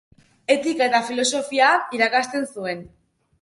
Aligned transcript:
Etika 0.53 0.87
eta 0.91 1.01
Filosofia 1.09 1.67
irakasten 1.99 2.49
zuen. 2.57 2.83